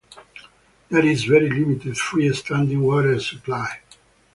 [0.89, 3.81] There is very limited free-standing water supply.